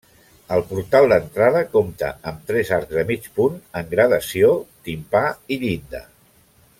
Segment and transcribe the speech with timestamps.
[0.53, 4.53] El portal d'entrada compta amb tres arcs de mig punt en gradació,
[4.89, 5.25] timpà
[5.57, 6.07] i llinda.